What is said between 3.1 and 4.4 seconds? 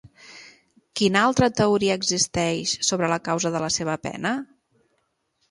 la causa de la seva pena?